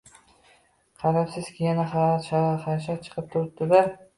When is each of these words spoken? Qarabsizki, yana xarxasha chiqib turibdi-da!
Qarabsizki, 1.03 1.65
yana 1.67 1.85
xarxasha 1.93 2.99
chiqib 3.05 3.33
turibdi-da! 3.37 3.85